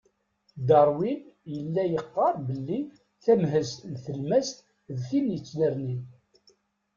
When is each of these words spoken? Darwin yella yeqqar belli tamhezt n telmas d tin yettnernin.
Darwin 0.67 1.21
yella 1.53 1.83
yeqqar 1.93 2.35
belli 2.47 2.79
tamhezt 3.23 3.79
n 3.91 3.93
telmas 4.03 4.49
d 4.95 4.97
tin 5.07 5.27
yettnernin. 5.33 6.01